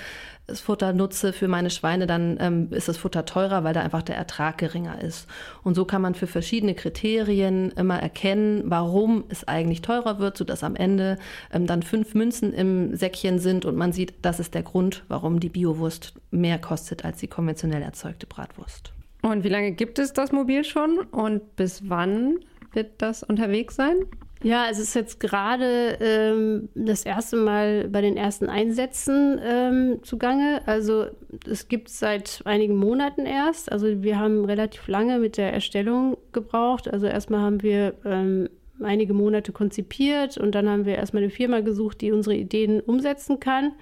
das 0.47 0.61
Futter 0.61 0.93
nutze 0.93 1.33
für 1.33 1.49
meine 1.49 1.71
Schweine, 1.71 2.07
dann 2.07 2.37
ähm, 2.41 2.69
ist 2.71 2.89
das 2.89 2.99
Futter 2.99 3.25
teurer, 3.25 3.65
weil 3.65 3.73
da 3.73 3.81
einfach 3.81 4.03
der 4.03 4.17
Ertrag 4.17 4.59
geringer 4.59 5.01
ist. 5.01 5.27
Und 5.63 5.75
so 5.75 5.85
kann 5.85 6.03
man 6.03 6.15
für 6.15 6.27
verschiedene 6.27 6.75
Kriterien 6.75 7.71
immer 7.73 7.99
erkennen, 7.99 8.63
warum 8.67 9.25
es 9.29 9.49
eigentlich 9.49 9.81
teurer 9.81 10.19
wird, 10.19 10.37
sodass 10.37 10.63
am 10.63 10.77
Ende 10.77 11.19
ähm, 11.53 11.67
dann 11.67 11.83
fünf 11.83 12.15
Münzen 12.15 12.53
im 12.53 12.95
Säckchen 12.95 13.39
sind 13.39 13.65
und 13.65 13.77
man 13.77 13.93
sieht, 13.93 14.15
das 14.23 14.39
ist 14.39 14.55
der 14.55 14.63
Grund, 14.63 15.05
warum 15.09 15.41
die 15.41 15.49
Biowurst 15.49 16.15
mehr 16.31 16.59
kostet 16.59 17.05
als 17.05 17.19
die 17.19 17.29
konventionell 17.29 17.83
erzeugte 17.83 18.27
Bratwurst. 18.27 18.93
Und 19.23 19.45
wie 19.45 19.49
lange 19.49 19.73
gibt 19.73 19.99
es 19.99 20.13
das 20.13 20.33
Mobil 20.33 20.65
schon 20.65 20.99
und 20.99 21.57
bis 21.57 21.89
wann 21.89 22.41
wird 22.75 22.91
das 22.99 23.23
unterwegs 23.23 23.77
sein? 23.77 23.97
Ja, 24.45 24.67
es 24.71 24.79
ist 24.79 24.93
jetzt 24.95 25.21
gerade 25.21 25.97
ähm, 26.01 26.69
das 26.75 27.07
erste 27.07 27.37
Mal 27.37 27.89
bei 27.89 28.03
den 28.03 28.19
ersten 28.19 28.51
Einsätzen 28.51 29.41
ähm, 29.43 30.01
zugange. 30.03 30.61
Also 30.67 31.07
es 31.51 31.69
gibt 31.69 31.89
es 31.89 31.99
seit 31.99 32.43
einigen 32.45 32.77
Monaten 32.77 33.25
erst. 33.25 33.73
Also 33.73 34.03
wir 34.03 34.19
haben 34.19 34.45
relativ 34.45 34.87
lange 34.87 35.19
mit 35.19 35.39
der 35.39 35.55
Erstellung 35.55 36.19
gebraucht. 36.33 36.93
Also 36.93 37.07
erstmal 37.07 37.41
haben 37.41 37.63
wir 37.63 37.95
ähm, 38.05 38.51
einige 38.83 39.15
Monate 39.15 39.51
konzipiert 39.51 40.37
und 40.37 40.55
dann 40.55 40.69
haben 40.69 40.85
wir 40.85 40.97
erstmal 40.97 41.23
eine 41.23 41.31
Firma 41.31 41.61
gesucht, 41.61 42.03
die 42.03 42.13
unsere 42.13 42.37
Ideen 42.37 42.83
umsetzen 42.83 43.41
kann. 43.41 43.73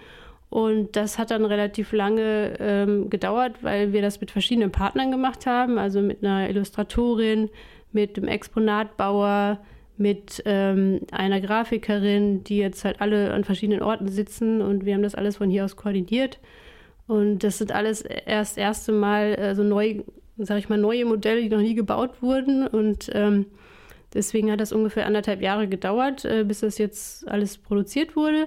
Und 0.48 0.94
das 0.94 1.18
hat 1.18 1.32
dann 1.32 1.44
relativ 1.44 1.90
lange 1.90 2.54
ähm, 2.60 3.10
gedauert, 3.10 3.64
weil 3.64 3.92
wir 3.92 4.00
das 4.00 4.20
mit 4.20 4.30
verschiedenen 4.30 4.70
Partnern 4.70 5.10
gemacht 5.10 5.44
haben, 5.44 5.76
also 5.76 6.00
mit 6.00 6.22
einer 6.22 6.48
Illustratorin, 6.48 7.50
mit 7.90 8.16
dem 8.16 8.28
Exponatbauer, 8.28 9.58
mit 9.96 10.42
ähm, 10.46 11.00
einer 11.10 11.40
Grafikerin, 11.40 12.44
die 12.44 12.58
jetzt 12.58 12.84
halt 12.84 13.00
alle 13.00 13.32
an 13.32 13.44
verschiedenen 13.44 13.82
Orten 13.82 14.08
sitzen 14.08 14.60
und 14.60 14.84
wir 14.84 14.94
haben 14.94 15.02
das 15.02 15.14
alles 15.14 15.36
von 15.36 15.50
hier 15.50 15.64
aus 15.64 15.76
koordiniert. 15.76 16.38
Und 17.06 17.40
das 17.40 17.58
sind 17.58 17.72
alles 17.72 18.02
erst 18.02 18.58
erste 18.58 18.92
Mal 18.92 19.34
äh, 19.38 19.54
so 19.54 19.62
neu, 19.62 20.02
sag 20.38 20.58
ich 20.58 20.68
mal, 20.68 20.78
neue 20.78 21.04
Modelle, 21.04 21.42
die 21.42 21.48
noch 21.48 21.60
nie 21.60 21.74
gebaut 21.74 22.22
wurden. 22.22 22.66
Und 22.66 23.10
ähm, 23.12 23.46
deswegen 24.14 24.50
hat 24.50 24.60
das 24.60 24.72
ungefähr 24.72 25.06
anderthalb 25.06 25.42
Jahre 25.42 25.68
gedauert, 25.68 26.24
äh, 26.24 26.44
bis 26.44 26.60
das 26.60 26.78
jetzt 26.78 27.28
alles 27.28 27.58
produziert 27.58 28.16
wurde. 28.16 28.46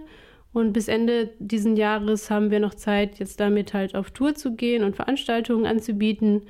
Und 0.53 0.71
bis 0.71 0.87
Ende 0.87 1.31
diesen 1.39 1.75
Jahres 1.75 2.31
haben 2.31 2.49
wir 2.49 2.61
noch 2.61 2.75
Zeit, 2.75 3.19
jetzt 3.19 3.39
damit 3.39 3.73
halt 3.73 3.93
auf 3.93 4.11
Tour 4.11 4.35
zu 4.35 4.55
gehen 4.55 4.83
und 4.83 4.95
Veranstaltungen 4.95 5.65
anzubieten 5.65 6.43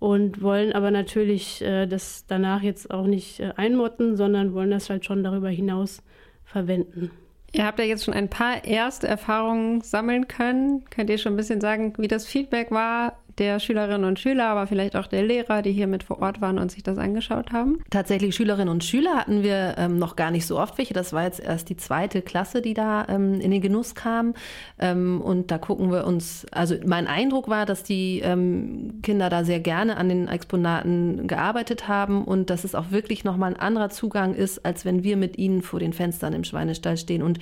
und 0.00 0.42
wollen 0.42 0.72
aber 0.72 0.90
natürlich 0.90 1.62
äh, 1.62 1.86
das 1.86 2.24
danach 2.26 2.62
jetzt 2.62 2.90
auch 2.90 3.06
nicht 3.06 3.38
äh, 3.38 3.52
einmotten, 3.56 4.16
sondern 4.16 4.54
wollen 4.54 4.70
das 4.70 4.90
halt 4.90 5.04
schon 5.04 5.22
darüber 5.22 5.50
hinaus 5.50 6.02
verwenden. 6.44 7.12
Ihr 7.52 7.66
habt 7.66 7.78
ja 7.78 7.84
jetzt 7.84 8.04
schon 8.04 8.14
ein 8.14 8.30
paar 8.30 8.64
erste 8.64 9.06
Erfahrungen 9.06 9.82
sammeln 9.82 10.26
können. 10.26 10.84
Könnt 10.88 11.10
ihr 11.10 11.18
schon 11.18 11.34
ein 11.34 11.36
bisschen 11.36 11.60
sagen, 11.60 11.92
wie 11.98 12.08
das 12.08 12.26
Feedback 12.26 12.70
war 12.70 13.19
der 13.40 13.58
Schülerinnen 13.58 14.04
und 14.04 14.20
Schüler, 14.20 14.48
aber 14.48 14.66
vielleicht 14.66 14.94
auch 14.94 15.06
der 15.06 15.22
Lehrer, 15.22 15.62
die 15.62 15.72
hier 15.72 15.86
mit 15.86 16.04
vor 16.04 16.20
Ort 16.20 16.40
waren 16.40 16.58
und 16.58 16.70
sich 16.70 16.82
das 16.82 16.98
angeschaut 16.98 17.52
haben? 17.52 17.82
Tatsächlich 17.90 18.36
Schülerinnen 18.36 18.68
und 18.68 18.84
Schüler 18.84 19.16
hatten 19.16 19.42
wir 19.42 19.74
ähm, 19.78 19.98
noch 19.98 20.14
gar 20.14 20.30
nicht 20.30 20.46
so 20.46 20.58
oft 20.60 20.78
welche. 20.78 20.94
Das 20.94 21.12
war 21.12 21.24
jetzt 21.24 21.40
erst 21.40 21.70
die 21.70 21.76
zweite 21.76 22.22
Klasse, 22.22 22.60
die 22.60 22.74
da 22.74 23.06
ähm, 23.08 23.40
in 23.40 23.50
den 23.50 23.62
Genuss 23.62 23.94
kam. 23.94 24.34
Ähm, 24.78 25.20
und 25.20 25.50
da 25.50 25.58
gucken 25.58 25.90
wir 25.90 26.06
uns, 26.06 26.46
also 26.52 26.76
mein 26.84 27.06
Eindruck 27.06 27.48
war, 27.48 27.66
dass 27.66 27.82
die 27.82 28.20
ähm, 28.20 29.00
Kinder 29.02 29.30
da 29.30 29.42
sehr 29.42 29.60
gerne 29.60 29.96
an 29.96 30.08
den 30.08 30.28
Exponaten 30.28 31.26
gearbeitet 31.26 31.88
haben 31.88 32.24
und 32.24 32.50
dass 32.50 32.64
es 32.64 32.74
auch 32.74 32.90
wirklich 32.90 33.24
nochmal 33.24 33.54
ein 33.54 33.60
anderer 33.60 33.88
Zugang 33.88 34.34
ist, 34.34 34.64
als 34.66 34.84
wenn 34.84 35.02
wir 35.02 35.16
mit 35.16 35.38
ihnen 35.38 35.62
vor 35.62 35.80
den 35.80 35.94
Fenstern 35.94 36.34
im 36.34 36.44
Schweinestall 36.44 36.98
stehen. 36.98 37.22
Und 37.22 37.38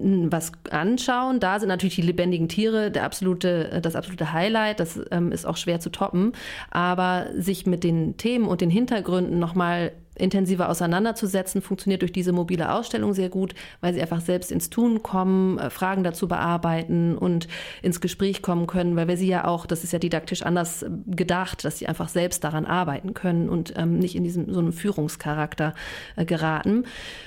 was 0.00 0.52
anschauen. 0.70 1.40
Da 1.40 1.58
sind 1.58 1.68
natürlich 1.68 1.96
die 1.96 2.02
lebendigen 2.02 2.48
Tiere 2.48 2.90
der 2.90 3.04
absolute, 3.04 3.80
das 3.82 3.96
absolute 3.96 4.32
Highlight. 4.32 4.80
Das 4.80 5.00
ähm, 5.10 5.32
ist 5.32 5.46
auch 5.46 5.56
schwer 5.56 5.80
zu 5.80 5.90
toppen. 5.90 6.32
Aber 6.70 7.26
sich 7.36 7.66
mit 7.66 7.84
den 7.84 8.16
Themen 8.16 8.46
und 8.46 8.60
den 8.60 8.70
Hintergründen 8.70 9.38
nochmal 9.38 9.92
intensiver 10.20 10.68
auseinanderzusetzen, 10.68 11.62
funktioniert 11.62 12.02
durch 12.02 12.12
diese 12.12 12.32
mobile 12.32 12.72
Ausstellung 12.72 13.14
sehr 13.14 13.28
gut, 13.28 13.54
weil 13.80 13.94
sie 13.94 14.02
einfach 14.02 14.20
selbst 14.20 14.52
ins 14.52 14.70
Tun 14.70 15.02
kommen, 15.02 15.58
äh, 15.58 15.70
Fragen 15.70 16.04
dazu 16.04 16.28
bearbeiten 16.28 17.16
und 17.16 17.48
ins 17.82 18.00
Gespräch 18.00 18.42
kommen 18.42 18.66
können, 18.66 18.96
weil 18.96 19.08
wir 19.08 19.16
sie 19.16 19.28
ja 19.28 19.44
auch, 19.46 19.66
das 19.66 19.84
ist 19.84 19.92
ja 19.92 19.98
didaktisch 19.98 20.42
anders 20.42 20.82
äh, 20.82 20.90
gedacht, 21.06 21.64
dass 21.64 21.78
sie 21.78 21.86
einfach 21.86 22.08
selbst 22.08 22.44
daran 22.44 22.66
arbeiten 22.66 23.14
können 23.14 23.48
und 23.48 23.74
ähm, 23.76 23.98
nicht 23.98 24.14
in 24.14 24.24
diesem 24.24 24.52
so 24.52 24.60
einen 24.60 24.72
Führungscharakter 24.72 25.74
äh, 26.16 26.24
geraten. 26.24 26.84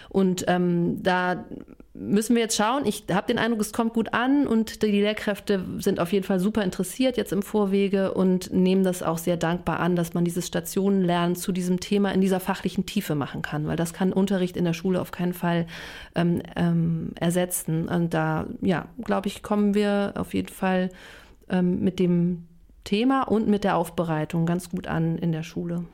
Und 0.10 0.46
ähm, 0.48 1.02
da 1.02 1.46
müssen 1.96 2.36
wir 2.36 2.42
jetzt 2.42 2.58
schauen. 2.58 2.86
Ich 2.86 3.06
habe 3.12 3.28
den 3.28 3.38
Eindruck, 3.38 3.62
es 3.62 3.72
kommt 3.72 3.94
gut 3.94 4.14
an 4.14 4.48
und 4.48 4.82
die 4.82 4.88
Lehrkräfte 4.88 5.64
sind 5.78 6.00
auf 6.00 6.12
jeden 6.12 6.26
Fall 6.26 6.40
super 6.40 6.64
interessiert 6.64 7.18
jetzt 7.18 7.32
im 7.32 7.44
Vorwege 7.44 8.14
und 8.14 8.52
nehmen 8.52 8.84
das 8.84 9.04
auch 9.04 9.20
sehr 9.20 9.38
dankbar 9.38 9.80
an, 9.80 9.96
dass 9.96 10.16
man 10.16 10.26
dieses 10.26 10.48
Stationenlernen 10.48 11.36
zu 11.36 11.52
diesem 11.52 11.80
Thema 11.80 12.12
in 12.12 12.22
dieser 12.22 12.40
fachlichen 12.40 12.88
Tiefe 12.88 13.14
machen 13.14 13.44
kann, 13.44 13.68
weil 13.68 13.76
das 13.76 13.94
kann 13.94 14.12
Unterricht 14.12 14.58
in 14.58 14.66
der 14.66 14.74
Schule 14.74 15.00
auf 15.00 15.12
keinen 15.12 15.34
Fall 15.34 15.68
ähm, 16.16 16.42
ähm, 16.56 17.12
ersetzen. 17.20 17.88
Und 17.88 18.14
da, 18.14 18.48
ja, 18.62 18.88
glaube 19.04 19.28
ich, 19.28 19.44
kommen 19.44 19.76
wir 19.76 20.14
auf 20.16 20.34
jeden 20.34 20.50
Fall 20.50 20.90
ähm, 21.50 21.84
mit 21.84 22.00
dem 22.00 22.48
Thema 22.86 23.24
und 23.24 23.48
mit 23.48 23.64
der 23.64 23.78
Aufbereitung 23.78 24.48
ganz 24.48 24.72
gut 24.72 24.88
an 24.88 25.20
in 25.20 25.32
der 25.32 25.44
Schule. 25.44 25.86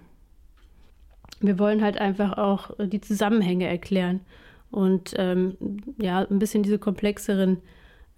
Wir 1.41 1.59
wollen 1.59 1.83
halt 1.83 1.99
einfach 1.99 2.37
auch 2.37 2.71
die 2.79 3.01
Zusammenhänge 3.01 3.67
erklären 3.67 4.21
und 4.71 5.13
ähm, 5.17 5.57
ja, 6.01 6.19
ein 6.19 6.39
bisschen 6.39 6.63
diese 6.63 6.79
komplexeren 6.79 7.57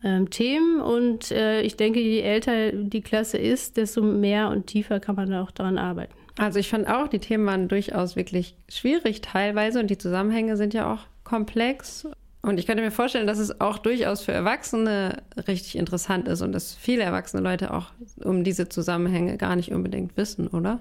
ähm, 0.03 0.29
Themen. 0.29 0.81
Und 0.81 1.31
äh, 1.31 1.61
ich 1.61 1.77
denke, 1.77 1.99
je 1.99 2.21
älter 2.21 2.71
die 2.71 3.01
Klasse 3.01 3.37
ist, 3.37 3.77
desto 3.77 4.01
mehr 4.01 4.49
und 4.49 4.67
tiefer 4.67 4.99
kann 4.99 5.15
man 5.15 5.33
auch 5.33 5.51
daran 5.51 5.77
arbeiten. 5.77 6.13
Also 6.37 6.59
ich 6.59 6.69
fand 6.69 6.87
auch, 6.87 7.07
die 7.07 7.19
Themen 7.19 7.45
waren 7.45 7.67
durchaus 7.67 8.15
wirklich 8.15 8.55
schwierig 8.69 9.21
teilweise 9.21 9.79
und 9.79 9.87
die 9.87 9.97
Zusammenhänge 9.97 10.57
sind 10.57 10.73
ja 10.73 10.91
auch 10.91 11.01
komplex. 11.23 12.07
Und 12.41 12.59
ich 12.59 12.65
könnte 12.65 12.81
mir 12.81 12.91
vorstellen, 12.91 13.27
dass 13.27 13.37
es 13.37 13.61
auch 13.61 13.77
durchaus 13.77 14.21
für 14.21 14.31
Erwachsene 14.31 15.21
richtig 15.47 15.77
interessant 15.77 16.27
ist 16.27 16.41
und 16.41 16.51
dass 16.53 16.73
viele 16.73 17.03
erwachsene 17.03 17.43
Leute 17.43 17.71
auch 17.71 17.91
um 18.23 18.43
diese 18.43 18.67
Zusammenhänge 18.67 19.37
gar 19.37 19.55
nicht 19.55 19.71
unbedingt 19.71 20.17
wissen, 20.17 20.47
oder? 20.47 20.79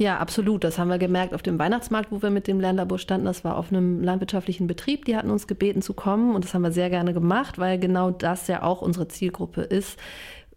Ja, 0.00 0.18
absolut. 0.18 0.62
Das 0.62 0.78
haben 0.78 0.88
wir 0.88 0.98
gemerkt 0.98 1.34
auf 1.34 1.42
dem 1.42 1.58
Weihnachtsmarkt, 1.58 2.12
wo 2.12 2.22
wir 2.22 2.30
mit 2.30 2.46
dem 2.46 2.60
Lernlabor 2.60 3.00
standen. 3.00 3.26
Das 3.26 3.42
war 3.42 3.56
auf 3.56 3.72
einem 3.72 4.00
landwirtschaftlichen 4.00 4.68
Betrieb. 4.68 5.04
Die 5.04 5.16
hatten 5.16 5.30
uns 5.30 5.48
gebeten 5.48 5.82
zu 5.82 5.92
kommen 5.92 6.36
und 6.36 6.44
das 6.44 6.54
haben 6.54 6.62
wir 6.62 6.70
sehr 6.70 6.88
gerne 6.88 7.12
gemacht, 7.12 7.58
weil 7.58 7.80
genau 7.80 8.12
das 8.12 8.46
ja 8.46 8.62
auch 8.62 8.80
unsere 8.80 9.08
Zielgruppe 9.08 9.62
ist. 9.62 9.98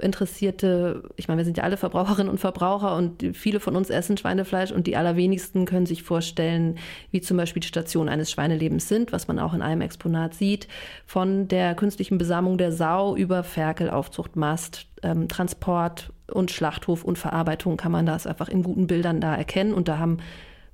Interessierte, 0.02 1.04
ich 1.16 1.28
meine, 1.28 1.40
wir 1.40 1.46
sind 1.46 1.58
ja 1.58 1.64
alle 1.64 1.78
Verbraucherinnen 1.78 2.30
und 2.30 2.40
Verbraucher 2.40 2.96
und 2.96 3.36
viele 3.36 3.60
von 3.60 3.76
uns 3.76 3.90
essen 3.90 4.18
Schweinefleisch 4.18 4.72
und 4.72 4.88
die 4.88 4.98
allerwenigsten 4.98 5.66
können 5.66 5.86
sich 5.86 6.04
vorstellen, 6.04 6.78
wie 7.12 7.22
zum 7.22 7.38
Beispiel 7.38 7.62
die 7.62 7.68
Stationen 7.68 8.10
eines 8.10 8.32
Schweinelebens 8.32 8.88
sind, 8.88 9.12
was 9.12 9.28
man 9.28 9.40
auch 9.40 9.54
in 9.54 9.62
einem 9.62 9.82
Exponat 9.82 10.34
sieht, 10.34 10.68
von 11.06 11.48
der 11.48 11.76
künstlichen 11.76 12.18
Besamung 12.18 12.58
der 12.58 12.72
Sau 12.72 13.16
über 13.16 13.44
Ferkel, 13.44 13.90
Aufzucht, 13.90 14.36
Mast, 14.36 14.88
ähm, 15.04 15.28
Transport 15.28 16.12
und 16.32 16.52
Schlachthof 16.52 17.04
und 17.04 17.18
Verarbeitung 17.18 17.78
kann 17.78 17.92
man 17.92 18.06
das 18.06 18.28
einfach 18.28 18.50
in 18.50 18.64
guten 18.64 18.88
Bildern 18.88 19.22
da 19.22 19.36
erkennen. 19.36 19.74
Und 19.74 19.88
da 19.88 19.98
haben 19.98 20.18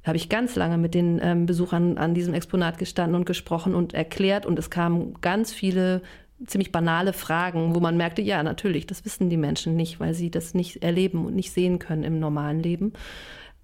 habe 0.07 0.17
ich 0.17 0.29
ganz 0.29 0.55
lange 0.55 0.77
mit 0.77 0.93
den 0.93 1.19
ähm, 1.22 1.46
Besuchern 1.46 1.98
an 1.98 2.13
diesem 2.13 2.34
Exponat 2.34 2.77
gestanden 2.77 3.15
und 3.15 3.25
gesprochen 3.25 3.75
und 3.75 3.93
erklärt. 3.93 4.46
Und 4.46 4.57
es 4.57 4.69
kamen 4.69 5.15
ganz 5.19 5.51
viele 5.51 6.01
ziemlich 6.46 6.72
banale 6.72 7.13
Fragen, 7.13 7.74
wo 7.75 7.79
man 7.79 7.98
merkte, 7.98 8.22
ja, 8.22 8.44
natürlich, 8.44 8.86
das 8.86 9.06
wissen 9.06 9.29
die 9.29 9.38
Menschen 9.38 9.75
nicht, 9.75 10.00
weil 10.00 10.13
sie 10.13 10.29
das 10.29 10.53
nicht 10.53 10.84
erleben 10.84 11.25
und 11.25 11.36
nicht 11.36 11.51
sehen 11.51 11.79
können 11.79 12.03
im 12.03 12.20
normalen 12.20 12.60
Leben. 12.60 12.94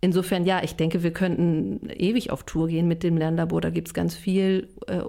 Insofern, 0.03 0.43
ja, 0.43 0.61
ich 0.61 0.75
denke, 0.75 1.01
wir 1.01 1.13
könnten 1.13 1.89
ewig 1.89 2.29
auf 2.29 2.43
Tour 2.43 2.67
gehen 2.67 2.89
mit 2.89 3.03
dem 3.03 3.15
Lernlabor. 3.15 3.61
Da 3.61 3.69
gibt 3.69 3.87
es 3.87 3.93
ganz 3.93 4.13
viel 4.15 4.67
äh, 4.87 4.99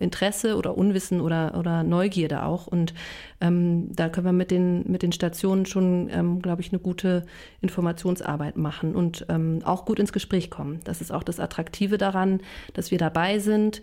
Interesse 0.00 0.56
oder 0.56 0.76
Unwissen 0.76 1.20
oder, 1.20 1.56
oder 1.56 1.84
Neugierde 1.84 2.42
auch. 2.42 2.66
Und 2.66 2.92
ähm, 3.40 3.94
da 3.94 4.08
können 4.08 4.26
wir 4.26 4.32
mit 4.32 4.50
den, 4.50 4.90
mit 4.90 5.04
den 5.04 5.12
Stationen 5.12 5.66
schon, 5.66 6.10
ähm, 6.10 6.42
glaube 6.42 6.62
ich, 6.62 6.72
eine 6.72 6.80
gute 6.80 7.26
Informationsarbeit 7.60 8.56
machen 8.56 8.96
und 8.96 9.24
ähm, 9.28 9.60
auch 9.62 9.84
gut 9.84 10.00
ins 10.00 10.12
Gespräch 10.12 10.50
kommen. 10.50 10.80
Das 10.82 11.00
ist 11.00 11.12
auch 11.12 11.22
das 11.22 11.38
Attraktive 11.38 11.96
daran, 11.96 12.40
dass 12.74 12.90
wir 12.90 12.98
dabei 12.98 13.38
sind. 13.38 13.82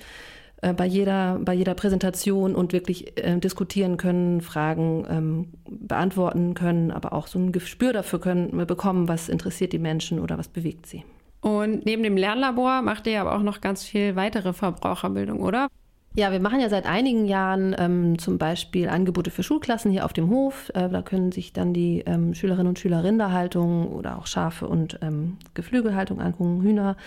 Äh, 0.62 0.74
bei 0.74 0.86
jeder, 0.86 1.40
bei 1.40 1.54
jeder 1.54 1.76
Präsentation 1.76 2.56
und 2.56 2.74
wirklich 2.74 3.18
äh, 3.24 3.38
diskutieren 3.38 3.98
können, 3.98 4.42
Fragen 4.42 5.06
ähm, 5.10 5.48
beantworten 5.70 6.56
können, 6.56 6.92
aber 6.92 7.14
auch 7.14 7.28
so 7.28 7.38
ein 7.38 7.52
Gespür 7.52 7.94
dafür 7.94 8.20
können, 8.20 8.66
bekommen, 8.66 9.08
was 9.08 9.30
interessiert 9.30 9.74
die 9.74 9.80
Menschen 9.80 10.20
oder 10.20 10.38
was 10.38 10.48
bewegt 10.48 10.88
sie. 10.88 11.04
Und 11.42 11.86
neben 11.86 12.02
dem 12.02 12.18
Lernlabor 12.18 12.82
macht 12.82 13.06
ihr 13.06 13.22
aber 13.22 13.36
auch 13.36 13.44
noch 13.44 13.62
ganz 13.62 13.84
viel 13.84 14.16
weitere 14.16 14.54
Verbraucherbildung, 14.54 15.42
oder? 15.42 15.68
Ja, 16.16 16.32
wir 16.32 16.40
machen 16.40 16.60
ja 16.60 16.68
seit 16.68 16.88
einigen 16.88 17.28
Jahren 17.28 17.76
ähm, 17.78 18.18
zum 18.18 18.40
Beispiel 18.40 18.90
Angebote 18.90 19.30
für 19.30 19.44
Schulklassen 19.44 19.92
hier 19.92 20.04
auf 20.04 20.14
dem 20.14 20.32
Hof. 20.32 20.72
Äh, 20.74 20.90
da 20.90 21.04
können 21.04 21.32
sich 21.32 21.54
dann 21.54 21.76
die 21.76 22.00
ähm, 22.08 22.34
Schülerinnen 22.34 22.70
und 22.70 22.80
Schüler 22.80 23.04
Rinderhaltung 23.04 23.90
oder 23.90 24.18
auch 24.18 24.26
Schafe 24.26 24.68
und 24.68 24.98
ähm, 25.04 25.38
Geflügelhaltung 25.54 26.20
angucken, 26.20 26.64
Hühner. 26.64 26.98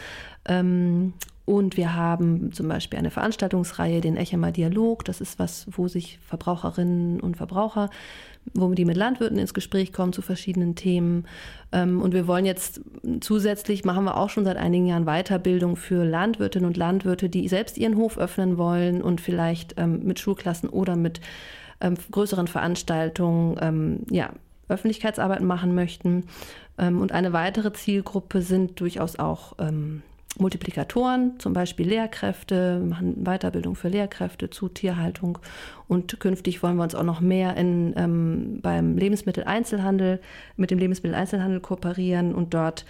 Ähm, 0.50 1.14
und 1.46 1.76
wir 1.76 1.96
haben 1.96 2.52
zum 2.52 2.68
Beispiel 2.68 2.98
eine 2.98 3.10
Veranstaltungsreihe, 3.10 4.00
den 4.00 4.16
Echemer 4.16 4.52
Dialog. 4.52 5.04
Das 5.04 5.20
ist 5.20 5.38
was, 5.38 5.66
wo 5.70 5.88
sich 5.88 6.18
Verbraucherinnen 6.20 7.18
und 7.18 7.36
Verbraucher, 7.36 7.90
wo 8.54 8.72
die 8.74 8.84
mit 8.84 8.96
Landwirten 8.96 9.38
ins 9.38 9.54
Gespräch 9.54 9.92
kommen 9.92 10.12
zu 10.12 10.22
verschiedenen 10.22 10.74
Themen. 10.74 11.26
Ähm, 11.72 12.02
und 12.02 12.14
wir 12.14 12.26
wollen 12.26 12.44
jetzt 12.44 12.80
zusätzlich, 13.20 13.84
machen 13.84 14.04
wir 14.04 14.16
auch 14.16 14.30
schon 14.30 14.44
seit 14.44 14.58
einigen 14.58 14.86
Jahren 14.86 15.06
Weiterbildung 15.06 15.76
für 15.76 16.04
Landwirtinnen 16.04 16.66
und 16.66 16.76
Landwirte, 16.76 17.28
die 17.28 17.48
selbst 17.48 17.78
ihren 17.78 17.96
Hof 17.96 18.18
öffnen 18.18 18.58
wollen 18.58 19.02
und 19.02 19.20
vielleicht 19.20 19.74
ähm, 19.76 20.04
mit 20.04 20.20
Schulklassen 20.20 20.68
oder 20.68 20.96
mit 20.96 21.20
größeren 22.12 22.46
Veranstaltungen, 22.46 24.04
ja, 24.10 24.34
Öffentlichkeitsarbeit 24.68 25.40
machen 25.40 25.74
möchten. 25.74 26.24
Und 26.76 27.12
eine 27.12 27.32
weitere 27.32 27.72
Zielgruppe 27.72 28.42
sind 28.42 28.78
durchaus 28.80 29.18
auch 29.18 29.54
Multiplikatoren, 30.38 31.38
zum 31.38 31.52
Beispiel 31.52 31.88
Lehrkräfte, 31.88 32.80
machen 32.80 33.24
Weiterbildung 33.24 33.74
für 33.74 33.88
Lehrkräfte 33.88 34.48
zu 34.48 34.68
Tierhaltung. 34.68 35.38
Und 35.88 36.20
künftig 36.20 36.62
wollen 36.62 36.76
wir 36.76 36.84
uns 36.84 36.94
auch 36.94 37.02
noch 37.02 37.20
mehr 37.20 37.56
in, 37.56 37.94
ähm, 37.96 38.60
beim 38.62 38.96
Lebensmitteleinzelhandel, 38.96 40.20
mit 40.56 40.70
dem 40.70 40.78
Lebensmitteleinzelhandel 40.78 41.60
kooperieren 41.60 42.34
und 42.34 42.54
dort 42.54 42.84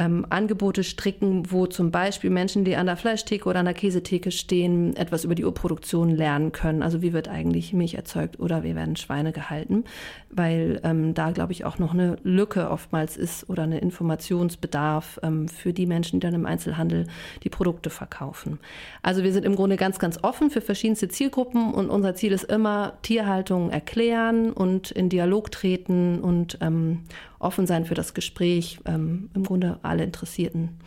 ähm, 0.00 0.26
Angebote 0.30 0.82
stricken, 0.82 1.52
wo 1.52 1.66
zum 1.66 1.90
Beispiel 1.90 2.30
Menschen, 2.30 2.64
die 2.64 2.74
an 2.74 2.86
der 2.86 2.96
Fleischtheke 2.96 3.46
oder 3.46 3.60
an 3.60 3.66
der 3.66 3.74
Käsetheke 3.74 4.30
stehen, 4.30 4.96
etwas 4.96 5.24
über 5.24 5.34
die 5.34 5.44
Urproduktion 5.44 6.08
lernen 6.08 6.52
können. 6.52 6.82
Also 6.82 7.02
wie 7.02 7.12
wird 7.12 7.28
eigentlich 7.28 7.74
Milch 7.74 7.94
erzeugt 7.94 8.40
oder 8.40 8.64
wie 8.64 8.74
werden 8.74 8.96
Schweine 8.96 9.30
gehalten, 9.32 9.84
weil 10.30 10.80
ähm, 10.84 11.12
da, 11.12 11.32
glaube 11.32 11.52
ich, 11.52 11.66
auch 11.66 11.78
noch 11.78 11.92
eine 11.92 12.16
Lücke 12.22 12.70
oftmals 12.70 13.18
ist 13.18 13.50
oder 13.50 13.64
eine 13.64 13.78
Informationsbedarf 13.78 15.20
ähm, 15.22 15.48
für 15.48 15.74
die 15.74 15.86
Menschen, 15.86 16.18
die 16.18 16.26
dann 16.26 16.34
im 16.34 16.46
Einzelhandel 16.46 17.06
die 17.44 17.50
Produkte 17.50 17.90
verkaufen. 17.90 18.58
Also 19.02 19.22
wir 19.22 19.34
sind 19.34 19.44
im 19.44 19.54
Grunde 19.54 19.76
ganz, 19.76 19.98
ganz 19.98 20.18
offen 20.22 20.50
für 20.50 20.62
verschiedenste 20.62 21.08
Zielgruppen 21.08 21.74
und 21.74 21.90
unser 21.90 22.14
Ziel 22.14 22.32
ist 22.32 22.44
immer 22.44 22.94
Tierhaltung 23.02 23.68
erklären 23.68 24.50
und 24.50 24.90
in 24.92 25.10
Dialog 25.10 25.50
treten 25.50 26.20
und 26.20 26.56
ähm, 26.62 27.00
offen 27.40 27.66
sein 27.66 27.84
für 27.84 27.94
das 27.94 28.14
Gespräch. 28.14 28.78
Ähm, 28.86 29.30
Im 29.34 29.42
Grunde 29.42 29.80
alle 29.82 30.04
Interessierten 30.04 30.78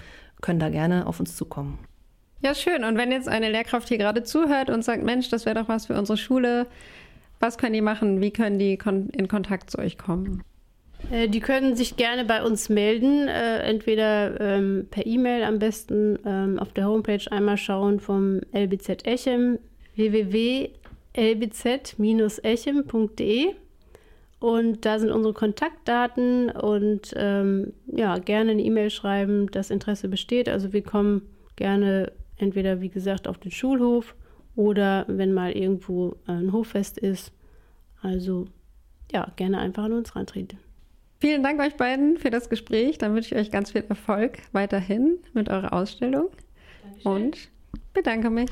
können 0.41 0.59
da 0.59 0.69
gerne 0.69 1.05
auf 1.05 1.19
uns 1.19 1.35
zukommen. 1.35 1.79
Ja, 2.41 2.55
schön. 2.55 2.83
Und 2.83 2.97
wenn 2.97 3.11
jetzt 3.11 3.27
eine 3.27 3.49
Lehrkraft 3.49 3.87
hier 3.87 3.97
gerade 3.97 4.23
zuhört 4.23 4.69
und 4.69 4.83
sagt, 4.83 5.03
Mensch, 5.03 5.29
das 5.29 5.45
wäre 5.45 5.59
doch 5.59 5.67
was 5.69 5.87
für 5.87 5.97
unsere 5.97 6.17
Schule, 6.17 6.67
was 7.39 7.57
können 7.57 7.73
die 7.73 7.81
machen? 7.81 8.21
Wie 8.21 8.31
können 8.31 8.59
die 8.59 8.77
in 9.11 9.27
Kontakt 9.27 9.69
zu 9.69 9.79
euch 9.79 9.97
kommen? 9.97 10.43
Äh, 11.11 11.27
die 11.29 11.39
können 11.39 11.75
sich 11.75 11.97
gerne 11.97 12.25
bei 12.25 12.43
uns 12.43 12.69
melden, 12.69 13.27
äh, 13.27 13.59
entweder 13.59 14.39
ähm, 14.39 14.87
per 14.89 15.05
E-Mail 15.05 15.43
am 15.43 15.59
besten 15.59 16.17
ähm, 16.25 16.57
auf 16.59 16.73
der 16.73 16.87
Homepage 16.87 17.29
einmal 17.31 17.57
schauen 17.57 17.99
vom 17.99 18.39
LBZ 18.53 19.05
Echem 19.05 19.59
www.lbz-echem.de 19.95 20.73
und 24.43 24.83
da 24.83 24.99
sind 24.99 25.09
unsere 25.09 25.33
Kontaktdaten 25.33 26.49
und 26.49 27.13
ähm, 27.15 27.71
ja, 27.87 28.17
gerne 28.17 28.51
eine 28.51 28.61
E-Mail 28.61 28.89
schreiben, 28.89 29.49
das 29.49 29.69
Interesse 29.69 30.09
besteht. 30.09 30.49
Also 30.49 30.73
wir 30.73 30.83
kommen 30.83 31.21
gerne 31.55 32.11
entweder, 32.35 32.81
wie 32.81 32.89
gesagt, 32.89 33.29
auf 33.29 33.37
den 33.37 33.51
Schulhof 33.51 34.15
oder 34.57 35.05
wenn 35.07 35.33
mal 35.33 35.53
irgendwo 35.53 36.17
ein 36.25 36.51
Hoffest 36.51 36.97
ist. 36.97 37.31
Also 38.01 38.47
ja, 39.13 39.31
gerne 39.37 39.59
einfach 39.59 39.85
an 39.85 39.93
uns 39.93 40.13
rantreten. 40.13 40.59
Vielen 41.21 41.41
Dank 41.41 41.61
euch 41.61 41.75
beiden 41.75 42.17
für 42.17 42.29
das 42.29 42.49
Gespräch. 42.49 42.97
Dann 42.97 43.15
wünsche 43.15 43.33
ich 43.33 43.39
euch 43.39 43.49
ganz 43.49 43.71
viel 43.71 43.85
Erfolg 43.87 44.39
weiterhin 44.51 45.19
mit 45.31 45.47
eurer 45.47 45.71
Ausstellung 45.71 46.27
Dankeschön. 46.81 47.11
und 47.13 47.37
bedanke 47.93 48.29
mich. 48.29 48.51